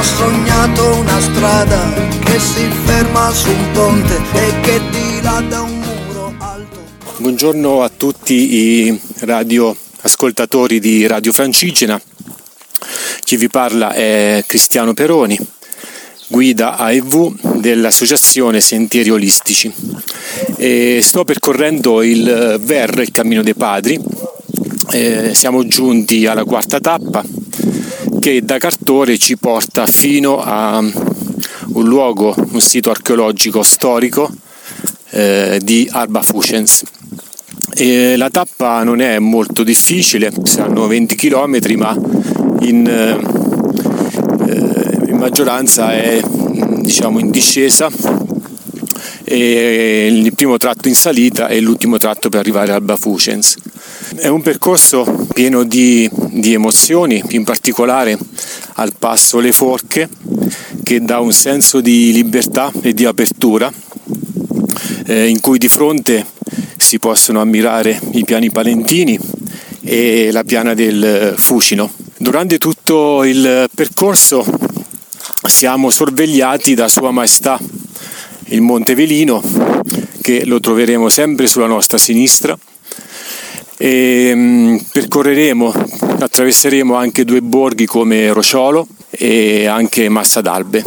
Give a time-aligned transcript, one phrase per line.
[0.00, 1.92] Ho sognato una strada
[2.24, 6.78] che si ferma su un ponte e che dilata un muro alto.
[7.18, 12.00] Buongiorno a tutti i radio ascoltatori di Radio Francigena.
[13.24, 15.38] Chi vi parla è Cristiano Peroni,
[16.28, 19.70] guida AEV dell'Associazione Sentieri Olistici.
[20.56, 24.00] E sto percorrendo il VER, il Cammino dei Padri.
[24.92, 27.22] E siamo giunti alla quarta tappa
[28.20, 34.30] che da Cartore ci porta fino a un luogo, un sito archeologico storico
[35.10, 36.82] eh, di Arba Fucens.
[37.74, 41.96] E la tappa non è molto difficile, saranno 20 km, ma
[42.60, 43.18] in, eh,
[45.08, 46.20] in maggioranza è
[46.80, 47.90] diciamo, in discesa
[49.36, 53.56] il primo tratto in salita e l'ultimo tratto per arrivare al Bafucens.
[54.16, 58.18] È un percorso pieno di, di, emozioni, in particolare
[58.74, 60.08] al passo Le Forche,
[60.82, 63.72] che dà un senso di libertà e di apertura,
[65.06, 66.26] eh, in cui di fronte
[66.76, 69.18] si possono ammirare i piani palentini
[69.82, 71.90] e la piana del Fucino.
[72.16, 74.44] Durante tutto il percorso
[75.46, 77.58] siamo sorvegliati da Sua Maestà
[78.50, 79.42] il Monte Velino,
[80.20, 82.56] che lo troveremo sempre sulla nostra sinistra.
[83.76, 85.72] E, mm, percorreremo,
[86.18, 90.82] attraverseremo anche due borghi come Rociolo e anche Massa d'Albe.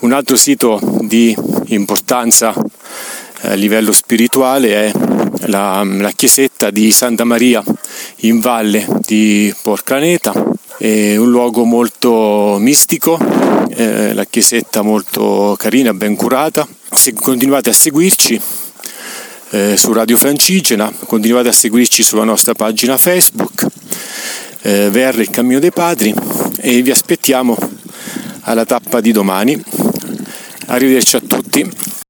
[0.00, 1.34] Un altro sito di
[1.66, 2.54] importanza
[3.40, 4.92] a livello spirituale è
[5.46, 7.62] la, la chiesetta di Santa Maria
[8.18, 10.32] in valle di Porcaneta,
[10.78, 13.18] è un luogo molto mistico,
[13.76, 16.66] eh, la chiesetta molto carina, ben curata.
[16.90, 18.40] Se continuate a seguirci
[19.50, 23.66] eh, su Radio Francigena, continuate a seguirci sulla nostra pagina Facebook,
[24.62, 26.14] eh, VR il Cammino dei Padri
[26.60, 27.56] e vi aspettiamo
[28.42, 29.62] alla tappa di domani.
[30.66, 32.03] Arrivederci a tutti.